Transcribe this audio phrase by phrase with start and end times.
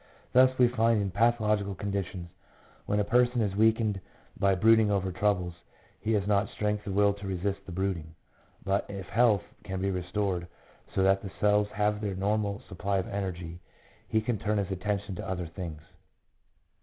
[0.31, 2.27] 3 Thus we find in pathological conditions,
[2.87, 4.01] when a person is weakened
[4.35, 5.53] by brooding over troubles,
[5.99, 8.15] he has not strength of will to resist the brooding;
[8.65, 10.47] but if health can be restored,
[10.95, 13.59] so that the cells have their normal supply of energy,
[14.07, 15.83] he can turn his attention to other things.